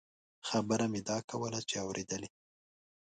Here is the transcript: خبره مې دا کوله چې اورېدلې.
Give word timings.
خبره 0.47 0.85
مې 0.91 1.01
دا 1.09 1.17
کوله 1.29 1.59
چې 1.69 1.75
اورېدلې. 1.85 2.29